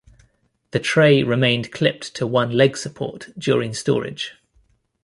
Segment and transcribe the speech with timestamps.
[0.71, 4.33] The tray remained clipped to one leg support during storage.